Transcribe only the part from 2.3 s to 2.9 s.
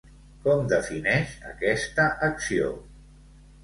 acció?